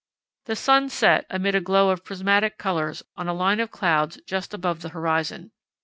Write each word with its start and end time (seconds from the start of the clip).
The 0.45 0.55
sun 0.55 0.89
set 0.89 1.27
amid 1.29 1.53
a 1.53 1.61
glow 1.61 1.91
of 1.91 2.03
prismatic 2.03 2.57
colours 2.57 3.03
on 3.15 3.27
a 3.27 3.35
line 3.35 3.59
of 3.59 3.69
clouds 3.69 4.19
just 4.25 4.51
above 4.51 4.81
the 4.81 4.89
horizon. 4.89 5.51